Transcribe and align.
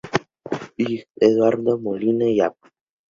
Ing. 0.83 1.03
Eduardo 1.19 1.77
Molina 1.77 2.25
y 2.25 2.39
Av. 2.41 2.55